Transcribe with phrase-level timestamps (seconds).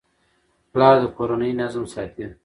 [0.71, 2.25] پلار د کورنۍ نظم ساتي.